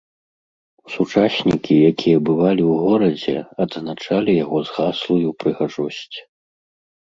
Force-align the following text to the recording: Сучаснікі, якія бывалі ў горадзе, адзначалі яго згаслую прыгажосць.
Сучаснікі, 0.93 1.73
якія 1.91 2.17
бывалі 2.29 2.63
ў 2.71 2.79
горадзе, 2.85 3.35
адзначалі 3.67 4.31
яго 4.43 4.57
згаслую 4.71 5.29
прыгажосць. 5.45 6.17